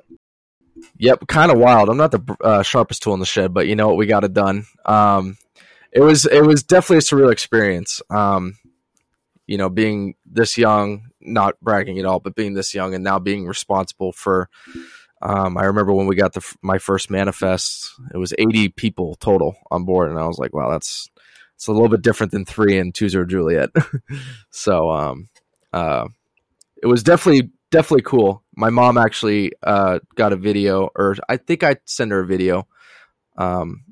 Yep, 0.96 1.26
kind 1.28 1.52
of 1.52 1.58
wild. 1.58 1.88
I'm 1.90 1.96
not 1.98 2.10
the 2.10 2.36
uh, 2.42 2.62
sharpest 2.62 3.02
tool 3.02 3.14
in 3.14 3.20
the 3.20 3.26
shed, 3.26 3.52
but 3.52 3.66
you 3.66 3.76
know 3.76 3.88
what? 3.88 3.96
We 3.96 4.06
got 4.06 4.24
it 4.24 4.32
done. 4.32 4.64
Um, 4.86 5.36
it 5.94 6.00
was 6.00 6.26
it 6.26 6.44
was 6.44 6.62
definitely 6.62 6.98
a 6.98 7.00
surreal 7.00 7.32
experience. 7.32 8.02
Um, 8.10 8.58
you 9.46 9.56
know, 9.58 9.68
being 9.68 10.14
this 10.26 10.58
young, 10.58 11.10
not 11.20 11.60
bragging 11.60 11.98
at 11.98 12.04
all, 12.04 12.18
but 12.18 12.34
being 12.34 12.54
this 12.54 12.74
young 12.74 12.94
and 12.94 13.04
now 13.04 13.18
being 13.18 13.46
responsible 13.46 14.12
for. 14.12 14.48
Um, 15.22 15.56
I 15.56 15.64
remember 15.64 15.94
when 15.94 16.06
we 16.06 16.16
got 16.16 16.34
the 16.34 16.44
my 16.60 16.78
first 16.78 17.10
manifest, 17.10 17.90
it 18.12 18.18
was 18.18 18.34
80 18.36 18.70
people 18.70 19.14
total 19.14 19.56
on 19.70 19.84
board, 19.84 20.10
and 20.10 20.18
I 20.18 20.26
was 20.26 20.38
like, 20.38 20.52
wow, 20.52 20.70
that's 20.70 21.08
it's 21.54 21.68
a 21.68 21.72
little 21.72 21.88
bit 21.88 22.02
different 22.02 22.32
than 22.32 22.44
three 22.44 22.76
and 22.78 22.94
two 22.94 23.08
zero 23.08 23.24
Juliet. 23.24 23.70
so, 24.50 24.90
um, 24.90 25.28
uh, 25.72 26.08
it 26.82 26.86
was 26.86 27.02
definitely 27.02 27.50
definitely 27.70 28.02
cool. 28.02 28.42
My 28.56 28.70
mom 28.70 28.98
actually 28.98 29.52
uh, 29.62 30.00
got 30.14 30.32
a 30.32 30.36
video, 30.36 30.90
or 30.96 31.16
I 31.28 31.36
think 31.36 31.62
I 31.62 31.76
sent 31.86 32.10
her 32.10 32.20
a 32.20 32.26
video 32.26 32.66
um, 33.36 33.84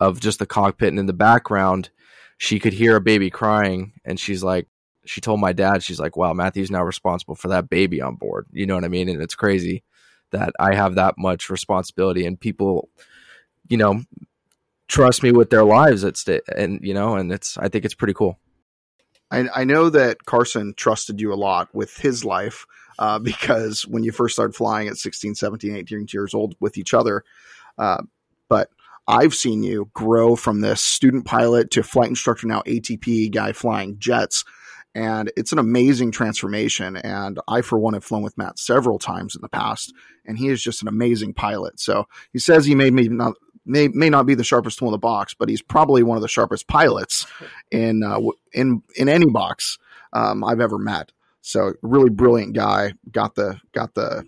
of 0.00 0.20
just 0.20 0.38
the 0.38 0.46
cockpit, 0.46 0.88
and 0.88 0.98
in 0.98 1.06
the 1.06 1.12
background, 1.12 1.90
she 2.38 2.58
could 2.58 2.72
hear 2.72 2.96
a 2.96 3.00
baby 3.00 3.30
crying, 3.30 3.92
and 4.04 4.18
she's 4.18 4.42
like, 4.42 4.66
she 5.04 5.20
told 5.20 5.40
my 5.40 5.52
dad, 5.52 5.82
she's 5.82 6.00
like, 6.00 6.16
"Wow, 6.16 6.32
Matthew's 6.32 6.70
now 6.70 6.82
responsible 6.82 7.34
for 7.34 7.48
that 7.48 7.68
baby 7.70 8.00
on 8.00 8.16
board." 8.16 8.46
You 8.52 8.66
know 8.66 8.74
what 8.74 8.84
I 8.84 8.88
mean? 8.88 9.08
And 9.08 9.22
it's 9.22 9.34
crazy 9.34 9.82
that 10.30 10.52
I 10.58 10.74
have 10.74 10.94
that 10.94 11.16
much 11.18 11.50
responsibility, 11.50 12.26
and 12.26 12.40
people, 12.40 12.88
you 13.68 13.76
know, 13.76 14.02
trust 14.88 15.22
me 15.22 15.32
with 15.32 15.50
their 15.50 15.64
lives 15.64 16.04
at 16.04 16.18
and 16.54 16.80
you 16.82 16.94
know, 16.94 17.16
and 17.16 17.32
it's 17.32 17.56
I 17.58 17.68
think 17.68 17.84
it's 17.84 17.94
pretty 17.94 18.14
cool. 18.14 18.38
I, 19.30 19.48
I 19.54 19.64
know 19.64 19.90
that 19.90 20.24
Carson 20.24 20.74
trusted 20.76 21.20
you 21.20 21.32
a 21.32 21.36
lot 21.36 21.72
with 21.74 21.96
his 21.96 22.24
life 22.24 22.66
uh, 22.98 23.18
because 23.18 23.86
when 23.86 24.02
you 24.02 24.12
first 24.12 24.34
started 24.34 24.54
flying 24.54 24.88
at 24.88 24.96
16, 24.96 25.34
17, 25.34 25.76
18 25.76 26.06
years 26.12 26.34
old 26.34 26.56
with 26.60 26.76
each 26.76 26.94
other, 26.94 27.24
uh, 27.78 28.02
but 28.48 28.70
I've 29.10 29.34
seen 29.34 29.62
you 29.62 29.90
grow 29.92 30.36
from 30.36 30.60
this 30.60 30.80
student 30.80 31.24
pilot 31.24 31.70
to 31.72 31.82
flight 31.82 32.08
instructor, 32.08 32.46
now 32.46 32.62
ATP 32.62 33.32
guy 33.32 33.52
flying 33.52 33.98
jets. 33.98 34.44
And 34.94 35.32
it's 35.36 35.52
an 35.52 35.58
amazing 35.58 36.12
transformation. 36.12 36.96
And 36.96 37.38
I, 37.48 37.62
for 37.62 37.78
one, 37.78 37.94
have 37.94 38.04
flown 38.04 38.22
with 38.22 38.38
Matt 38.38 38.58
several 38.58 38.98
times 38.98 39.34
in 39.34 39.40
the 39.40 39.48
past, 39.48 39.92
and 40.24 40.36
he 40.36 40.48
is 40.48 40.62
just 40.62 40.82
an 40.82 40.88
amazing 40.88 41.34
pilot. 41.34 41.78
So 41.78 42.06
he 42.32 42.38
says 42.38 42.66
he 42.66 42.74
may, 42.74 42.90
may 42.90 43.08
not 43.08 43.34
may 43.64 43.88
may 43.88 44.10
not 44.10 44.26
be 44.26 44.34
the 44.34 44.44
sharpest 44.44 44.78
tool 44.78 44.88
in 44.88 44.92
the 44.92 44.98
box, 44.98 45.34
but 45.34 45.48
he's 45.48 45.62
probably 45.62 46.02
one 46.02 46.16
of 46.16 46.22
the 46.22 46.28
sharpest 46.28 46.66
pilots 46.66 47.26
in 47.70 48.02
uh, 48.02 48.20
in 48.52 48.82
in 48.96 49.08
any 49.08 49.26
box 49.26 49.78
um, 50.12 50.42
I've 50.42 50.60
ever 50.60 50.78
met. 50.78 51.12
So 51.40 51.74
really 51.82 52.10
brilliant 52.10 52.54
guy. 52.54 52.94
Got 53.10 53.34
the 53.34 53.60
got 53.72 53.94
the 53.94 54.26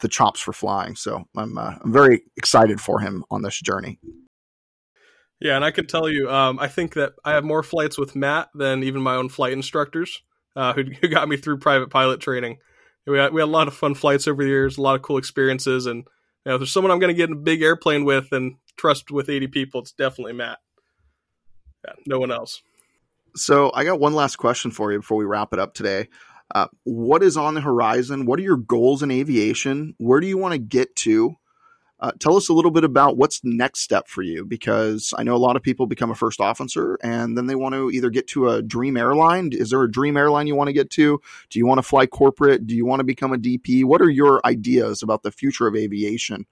the 0.00 0.08
chops 0.08 0.40
for 0.40 0.52
flying. 0.52 0.96
So 0.96 1.24
I'm 1.36 1.58
uh, 1.58 1.74
I'm 1.82 1.92
very 1.92 2.22
excited 2.36 2.80
for 2.80 3.00
him 3.00 3.24
on 3.30 3.42
this 3.42 3.60
journey. 3.60 3.98
Yeah, 5.40 5.56
and 5.56 5.64
I 5.64 5.70
can 5.70 5.86
tell 5.86 6.08
you, 6.08 6.30
um, 6.30 6.58
I 6.58 6.68
think 6.68 6.94
that 6.94 7.14
I 7.24 7.32
have 7.32 7.44
more 7.44 7.62
flights 7.62 7.98
with 7.98 8.16
Matt 8.16 8.48
than 8.54 8.82
even 8.82 9.02
my 9.02 9.16
own 9.16 9.28
flight 9.28 9.52
instructors, 9.52 10.22
uh, 10.56 10.72
who, 10.72 10.84
who 11.00 11.08
got 11.08 11.28
me 11.28 11.36
through 11.36 11.58
private 11.58 11.90
pilot 11.90 12.20
training. 12.20 12.58
We 13.06 13.18
had, 13.18 13.34
we 13.34 13.40
had 13.40 13.48
a 13.48 13.50
lot 13.50 13.68
of 13.68 13.74
fun 13.74 13.94
flights 13.94 14.26
over 14.26 14.42
the 14.42 14.48
years, 14.48 14.78
a 14.78 14.82
lot 14.82 14.94
of 14.94 15.02
cool 15.02 15.18
experiences, 15.18 15.86
and 15.86 15.98
you 15.98 16.50
know, 16.50 16.54
if 16.54 16.60
there's 16.60 16.72
someone 16.72 16.90
I'm 16.90 16.98
going 16.98 17.12
to 17.12 17.16
get 17.16 17.30
in 17.30 17.36
a 17.36 17.40
big 17.40 17.62
airplane 17.62 18.04
with 18.04 18.32
and 18.32 18.56
trust 18.76 19.10
with 19.10 19.28
80 19.28 19.48
people, 19.48 19.80
it's 19.80 19.92
definitely 19.92 20.34
Matt. 20.34 20.58
Yeah, 21.84 21.94
no 22.06 22.18
one 22.18 22.30
else. 22.30 22.62
So 23.36 23.72
I 23.74 23.84
got 23.84 24.00
one 24.00 24.14
last 24.14 24.36
question 24.36 24.70
for 24.70 24.92
you 24.92 24.98
before 24.98 25.16
we 25.16 25.24
wrap 25.24 25.52
it 25.52 25.58
up 25.58 25.74
today. 25.74 26.08
Uh, 26.54 26.68
what 26.84 27.22
is 27.22 27.36
on 27.36 27.54
the 27.54 27.60
horizon? 27.60 28.26
What 28.26 28.38
are 28.38 28.42
your 28.42 28.56
goals 28.56 29.02
in 29.02 29.10
aviation? 29.10 29.94
Where 29.98 30.20
do 30.20 30.26
you 30.26 30.38
want 30.38 30.52
to 30.52 30.58
get 30.58 30.94
to? 30.96 31.36
Uh, 32.04 32.12
tell 32.18 32.36
us 32.36 32.50
a 32.50 32.52
little 32.52 32.70
bit 32.70 32.84
about 32.84 33.16
what's 33.16 33.40
the 33.40 33.48
next 33.48 33.80
step 33.80 34.08
for 34.08 34.20
you 34.20 34.44
because 34.44 35.14
I 35.16 35.22
know 35.22 35.34
a 35.34 35.38
lot 35.38 35.56
of 35.56 35.62
people 35.62 35.86
become 35.86 36.10
a 36.10 36.14
first 36.14 36.38
officer 36.38 36.98
and 37.02 37.34
then 37.34 37.46
they 37.46 37.54
want 37.54 37.74
to 37.74 37.90
either 37.90 38.10
get 38.10 38.26
to 38.28 38.50
a 38.50 38.60
dream 38.60 38.98
airline. 38.98 39.52
Is 39.54 39.70
there 39.70 39.82
a 39.82 39.90
dream 39.90 40.18
airline 40.18 40.46
you 40.46 40.54
want 40.54 40.68
to 40.68 40.74
get 40.74 40.90
to? 40.90 41.18
Do 41.48 41.58
you 41.58 41.64
want 41.64 41.78
to 41.78 41.82
fly 41.82 42.04
corporate? 42.04 42.66
Do 42.66 42.76
you 42.76 42.84
want 42.84 43.00
to 43.00 43.04
become 43.04 43.32
a 43.32 43.38
DP? 43.38 43.86
What 43.86 44.02
are 44.02 44.10
your 44.10 44.42
ideas 44.44 45.02
about 45.02 45.22
the 45.22 45.30
future 45.30 45.66
of 45.66 45.74
aviation? 45.74 46.44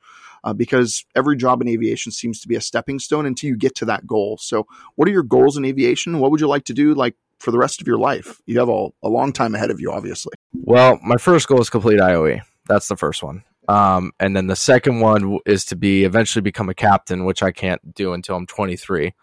Uh, 0.42 0.54
because 0.54 1.04
every 1.14 1.36
job 1.36 1.60
in 1.60 1.68
aviation 1.68 2.12
seems 2.12 2.40
to 2.40 2.48
be 2.48 2.56
a 2.56 2.60
stepping 2.62 2.98
stone 2.98 3.26
until 3.26 3.48
you 3.48 3.56
get 3.56 3.74
to 3.74 3.84
that 3.84 4.06
goal. 4.06 4.38
So, 4.38 4.66
what 4.94 5.06
are 5.06 5.12
your 5.12 5.22
goals 5.22 5.58
in 5.58 5.66
aviation? 5.66 6.18
What 6.18 6.30
would 6.30 6.40
you 6.40 6.48
like 6.48 6.64
to 6.64 6.72
do, 6.72 6.94
like 6.94 7.14
for 7.40 7.50
the 7.50 7.58
rest 7.58 7.82
of 7.82 7.86
your 7.86 7.98
life? 7.98 8.40
You 8.46 8.58
have 8.58 8.70
a, 8.70 8.88
a 9.02 9.10
long 9.10 9.34
time 9.34 9.54
ahead 9.54 9.70
of 9.70 9.80
you, 9.80 9.92
obviously. 9.92 10.32
Well, 10.54 10.98
my 11.04 11.18
first 11.18 11.46
goal 11.46 11.60
is 11.60 11.68
complete 11.68 12.00
IOE. 12.00 12.40
That's 12.68 12.88
the 12.88 12.96
first 12.96 13.22
one. 13.22 13.44
Um, 13.68 14.12
and 14.18 14.34
then 14.34 14.46
the 14.48 14.56
second 14.56 15.00
one 15.00 15.38
is 15.46 15.64
to 15.66 15.76
be 15.76 16.04
eventually 16.04 16.42
become 16.42 16.68
a 16.68 16.74
captain, 16.74 17.24
which 17.24 17.42
I 17.42 17.52
can't 17.52 17.94
do 17.94 18.12
until 18.12 18.36
I'm 18.36 18.46
23. 18.46 19.14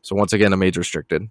So 0.00 0.16
once 0.16 0.32
again, 0.32 0.52
I'm 0.52 0.62
age 0.62 0.76
restricted. 0.76 1.30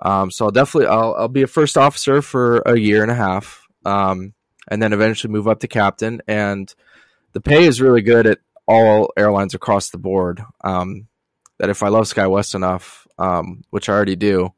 Um, 0.00 0.30
so 0.30 0.44
I'll 0.44 0.50
definitely 0.50 0.88
I'll, 0.88 1.14
I'll 1.18 1.28
be 1.28 1.42
a 1.42 1.46
first 1.46 1.76
officer 1.76 2.22
for 2.22 2.58
a 2.66 2.78
year 2.78 3.02
and 3.02 3.10
a 3.10 3.14
half, 3.14 3.66
um, 3.84 4.34
and 4.68 4.82
then 4.82 4.92
eventually 4.92 5.32
move 5.32 5.48
up 5.48 5.60
to 5.60 5.68
captain. 5.68 6.20
And 6.28 6.72
the 7.32 7.40
pay 7.40 7.64
is 7.64 7.80
really 7.80 8.02
good 8.02 8.26
at 8.26 8.38
all 8.66 9.12
airlines 9.16 9.54
across 9.54 9.90
the 9.90 9.98
board. 9.98 10.42
Um, 10.62 11.08
that 11.58 11.70
if 11.70 11.82
I 11.82 11.88
love 11.88 12.04
SkyWest 12.04 12.54
enough, 12.54 13.06
um, 13.18 13.62
which 13.70 13.88
I 13.88 13.94
already 13.94 14.16
do, 14.16 14.52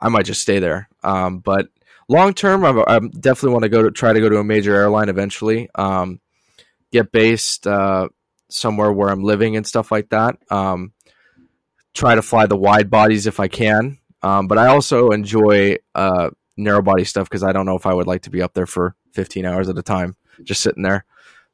I 0.00 0.08
might 0.08 0.26
just 0.26 0.42
stay 0.42 0.58
there. 0.58 0.88
Um, 1.04 1.38
but 1.38 1.68
long 2.08 2.34
term, 2.34 2.64
I, 2.64 2.70
I 2.86 2.98
definitely 2.98 3.52
want 3.52 3.62
to 3.62 3.68
go 3.68 3.82
to 3.82 3.90
try 3.92 4.12
to 4.12 4.20
go 4.20 4.28
to 4.28 4.38
a 4.38 4.44
major 4.44 4.74
airline 4.74 5.08
eventually. 5.08 5.68
Get 6.92 7.10
based 7.10 7.66
uh, 7.66 8.08
somewhere 8.50 8.92
where 8.92 9.08
I'm 9.08 9.24
living 9.24 9.56
and 9.56 9.66
stuff 9.66 9.90
like 9.90 10.10
that. 10.10 10.36
Um, 10.50 10.92
try 11.94 12.14
to 12.14 12.22
fly 12.22 12.46
the 12.46 12.56
wide 12.56 12.90
bodies 12.90 13.26
if 13.26 13.40
I 13.40 13.48
can. 13.48 13.98
Um, 14.22 14.46
but 14.46 14.58
I 14.58 14.68
also 14.68 15.10
enjoy 15.10 15.78
uh, 15.94 16.30
narrow 16.56 16.82
body 16.82 17.04
stuff 17.04 17.28
because 17.28 17.42
I 17.42 17.52
don't 17.52 17.66
know 17.66 17.76
if 17.76 17.86
I 17.86 17.94
would 17.94 18.06
like 18.06 18.22
to 18.22 18.30
be 18.30 18.42
up 18.42 18.54
there 18.54 18.66
for 18.66 18.94
15 19.14 19.44
hours 19.44 19.68
at 19.68 19.78
a 19.78 19.82
time, 19.82 20.16
just 20.42 20.62
sitting 20.62 20.82
there. 20.82 21.04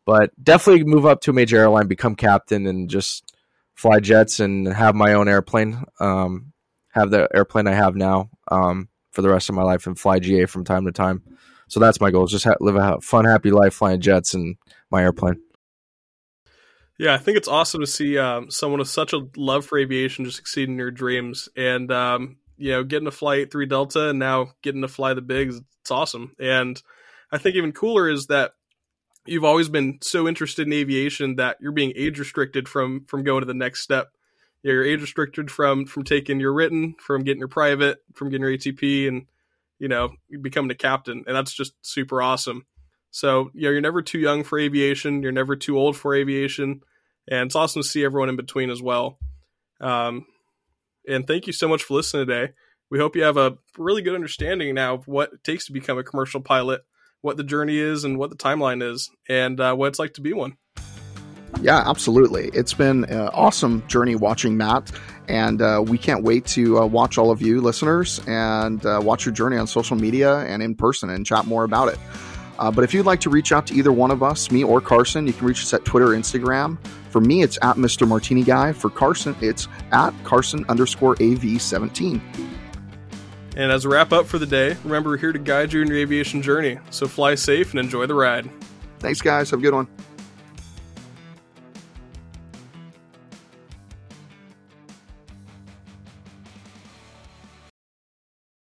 But 0.04 0.33
definitely 0.42 0.85
move 0.85 1.07
up 1.07 1.21
to 1.23 1.30
a 1.30 1.35
major 1.35 1.59
airline, 1.59 1.87
become 1.87 2.14
captain, 2.14 2.66
and 2.66 2.88
just 2.88 3.35
fly 3.75 4.00
jets 4.00 4.40
and 4.40 4.66
have 4.66 4.95
my 4.95 5.14
own 5.14 5.28
airplane. 5.28 5.85
Um, 6.00 6.52
have 6.90 7.11
the 7.11 7.28
airplane 7.35 7.66
I 7.66 7.75
have 7.75 7.95
now 7.95 8.30
um, 8.50 8.88
for 9.12 9.23
the 9.23 9.28
rest 9.28 9.49
of 9.49 9.54
my 9.54 9.62
life 9.62 9.87
and 9.87 9.99
fly 9.99 10.18
GA 10.18 10.47
from 10.47 10.64
time 10.64 10.87
to 10.87 10.92
time. 10.92 11.23
So 11.68 11.80
that's 11.80 12.00
my 12.00 12.10
goal: 12.10 12.26
just 12.26 12.44
ha- 12.44 12.56
live 12.60 12.76
a 12.76 13.00
fun, 13.00 13.25
happy 13.25 13.50
life 13.50 13.75
flying 13.75 14.00
jets 14.00 14.34
and 14.34 14.56
my 14.90 15.02
airplane. 15.02 15.40
Yeah, 16.98 17.14
I 17.14 17.18
think 17.18 17.37
it's 17.37 17.48
awesome 17.48 17.80
to 17.80 17.87
see 17.87 18.18
um, 18.18 18.50
someone 18.50 18.80
with 18.80 18.88
such 18.88 19.12
a 19.12 19.28
love 19.37 19.64
for 19.64 19.78
aviation 19.78 20.25
just 20.25 20.37
succeed 20.37 20.68
in 20.68 20.76
your 20.76 20.90
dreams, 20.90 21.48
and 21.56 21.92
um, 21.92 22.38
you 22.56 22.72
know, 22.72 22.82
getting 22.82 23.04
to 23.04 23.12
fly 23.12 23.44
three 23.44 23.66
Delta 23.66 24.08
and 24.10 24.18
now 24.18 24.52
getting 24.62 24.82
to 24.82 24.88
fly 24.88 25.14
the 25.14 25.22
bigs. 25.22 25.60
It's 25.80 25.90
awesome, 25.90 26.34
and 26.40 26.82
I 27.30 27.38
think 27.38 27.54
even 27.54 27.72
cooler 27.72 28.08
is 28.08 28.26
that 28.26 28.52
you've 29.26 29.44
always 29.44 29.68
been 29.68 29.98
so 30.02 30.26
interested 30.26 30.66
in 30.66 30.72
aviation 30.72 31.37
that 31.37 31.58
you're 31.60 31.72
being 31.72 31.92
age 31.94 32.18
restricted 32.18 32.68
from 32.68 33.04
from 33.06 33.22
going 33.22 33.42
to 33.42 33.46
the 33.46 33.54
next 33.54 33.82
step. 33.82 34.10
You're 34.62 34.84
age 34.84 35.00
restricted 35.00 35.52
from 35.52 35.87
from 35.87 36.02
taking 36.02 36.40
your 36.40 36.52
written, 36.52 36.96
from 36.98 37.22
getting 37.22 37.38
your 37.38 37.48
private, 37.48 37.98
from 38.14 38.30
getting 38.30 38.42
your 38.42 38.56
ATP, 38.56 39.06
and 39.06 39.26
you 39.78 39.88
know, 39.88 40.11
becoming 40.40 40.70
a 40.70 40.75
captain, 40.75 41.25
and 41.26 41.37
that's 41.37 41.52
just 41.52 41.73
super 41.82 42.20
awesome. 42.23 42.66
So, 43.11 43.50
you 43.54 43.62
know, 43.62 43.70
you're 43.70 43.80
never 43.80 44.02
too 44.02 44.18
young 44.18 44.44
for 44.44 44.58
aviation. 44.58 45.23
You're 45.23 45.32
never 45.32 45.56
too 45.56 45.78
old 45.78 45.97
for 45.97 46.14
aviation. 46.14 46.82
And 47.30 47.47
it's 47.47 47.56
awesome 47.56 47.82
to 47.82 47.88
see 47.88 48.04
everyone 48.04 48.28
in 48.28 48.37
between 48.37 48.70
as 48.70 48.82
well. 48.82 49.18
Um, 49.80 50.26
and 51.06 51.26
thank 51.26 51.47
you 51.47 51.52
so 51.52 51.68
much 51.68 51.82
for 51.82 51.94
listening 51.94 52.26
today. 52.26 52.52
We 52.90 52.99
hope 52.99 53.16
you 53.16 53.23
have 53.23 53.37
a 53.37 53.58
really 53.76 54.02
good 54.02 54.14
understanding 54.14 54.75
now 54.75 54.94
of 54.94 55.08
what 55.08 55.32
it 55.32 55.44
takes 55.44 55.66
to 55.66 55.73
become 55.73 55.99
a 55.99 56.04
commercial 56.04 56.40
pilot, 56.40 56.82
what 57.20 57.37
the 57.37 57.44
journey 57.44 57.78
is, 57.78 58.04
and 58.04 58.18
what 58.18 58.30
the 58.30 58.37
timeline 58.37 58.82
is, 58.82 59.11
and 59.28 59.61
uh, 59.61 59.75
what 59.75 59.88
it's 59.88 59.99
like 59.99 60.14
to 60.14 60.20
be 60.20 60.32
one. 60.32 60.56
Yeah, 61.61 61.82
absolutely. 61.88 62.50
It's 62.54 62.75
been 62.75 63.04
an 63.04 63.28
awesome 63.28 63.87
journey 63.88 64.16
watching 64.16 64.56
Matt, 64.56 64.92
and 65.28 65.62
uh, 65.62 65.82
we 65.87 65.99
can't 65.99 66.25
wait 66.25 66.47
to 66.47 66.78
uh, 66.78 66.87
watch 66.87 67.18
all 67.18 67.30
of 67.30 67.40
you 67.42 67.61
listeners 67.61 68.20
and 68.26 68.85
uh, 68.85 69.00
watch 69.02 69.26
your 69.26 69.35
journey 69.35 69.56
on 69.56 69.66
social 69.66 69.97
media 69.97 70.38
and 70.38 70.62
in 70.62 70.75
person 70.75 71.11
and 71.11 71.25
chat 71.25 71.47
more 71.47 71.64
about 71.64 71.88
it. 71.88 71.99
Uh, 72.58 72.70
but 72.70 72.82
if 72.82 72.92
you'd 72.92 73.06
like 73.06 73.20
to 73.20 73.30
reach 73.30 73.52
out 73.52 73.66
to 73.68 73.75
either 73.75 73.92
one 73.92 74.11
of 74.11 74.23
us, 74.23 74.50
me 74.50 74.64
or 74.64 74.80
Carson, 74.80 75.26
you 75.26 75.32
can 75.32 75.47
reach 75.47 75.62
us 75.62 75.73
at 75.73 75.85
Twitter, 75.85 76.08
Instagram. 76.08 76.76
For 77.11 77.20
me, 77.20 77.42
it's 77.42 77.56
at 77.62 77.76
Mr. 77.76 78.06
Martini 78.06 78.42
Guy. 78.42 78.73
For 78.73 78.90
Carson, 78.90 79.37
it's 79.40 79.68
at 79.92 80.12
Carson 80.25 80.64
underscore 80.68 81.14
AV17. 81.16 82.20
And 83.56 83.73
as 83.73 83.85
a 83.85 83.88
wrap 83.88 84.12
up 84.12 84.26
for 84.26 84.38
the 84.38 84.47
day, 84.47 84.76
remember 84.85 85.11
we're 85.11 85.16
here 85.18 85.32
to 85.32 85.38
guide 85.38 85.73
you 85.73 85.82
in 85.82 85.88
your 85.88 85.99
aviation 85.99 86.42
journey. 86.42 86.78
So 86.90 87.06
fly 87.06 87.35
safe 87.35 87.70
and 87.70 87.80
enjoy 87.80 88.06
the 88.06 88.14
ride. 88.14 88.50
Thanks, 88.99 89.20
guys. 89.20 89.50
Have 89.50 89.61
a 89.61 89.62
good 89.62 89.75
one. 89.75 89.88